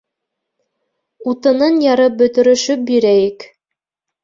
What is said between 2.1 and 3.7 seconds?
бөтөрөшөп бирәйек.